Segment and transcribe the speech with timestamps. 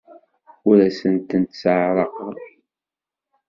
[0.69, 2.35] Ur asen-tent-sseɛraqeɣ.